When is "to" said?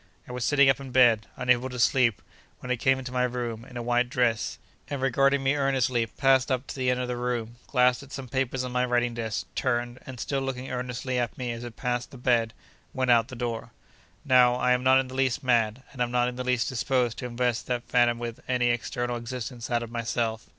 1.69-1.77, 6.65-6.75, 17.19-17.27